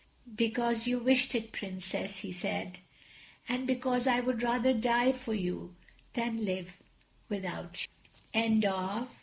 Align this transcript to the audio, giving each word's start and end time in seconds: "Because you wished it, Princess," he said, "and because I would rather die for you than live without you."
"Because 0.35 0.87
you 0.87 0.97
wished 0.97 1.35
it, 1.35 1.51
Princess," 1.51 2.21
he 2.21 2.31
said, 2.31 2.79
"and 3.47 3.67
because 3.67 4.07
I 4.07 4.19
would 4.19 4.41
rather 4.41 4.73
die 4.73 5.11
for 5.11 5.35
you 5.35 5.75
than 6.15 6.43
live 6.43 6.73
without 7.29 7.85
you." 8.33 8.69